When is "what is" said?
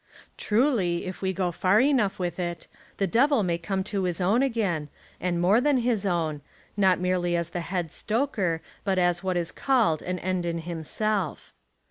9.23-9.51